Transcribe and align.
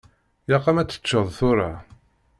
Ilaq-am 0.45 0.77
ad 0.79 0.89
teččeḍ 0.89 1.27
tura. 1.37 1.71